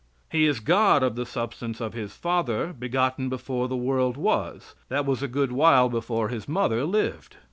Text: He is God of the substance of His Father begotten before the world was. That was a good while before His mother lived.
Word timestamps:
He 0.31 0.47
is 0.47 0.59
God 0.61 1.03
of 1.03 1.15
the 1.15 1.27
substance 1.27 1.79
of 1.79 1.93
His 1.93 2.15
Father 2.15 2.73
begotten 2.73 3.29
before 3.29 3.67
the 3.67 3.77
world 3.77 4.17
was. 4.17 4.73
That 4.89 5.05
was 5.05 5.21
a 5.21 5.27
good 5.27 5.51
while 5.51 5.89
before 5.89 6.29
His 6.29 6.47
mother 6.49 6.85
lived. 6.85 7.35